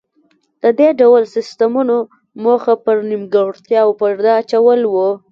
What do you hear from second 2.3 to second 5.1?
موخه پر نیمګړتیاوو پرده اچول و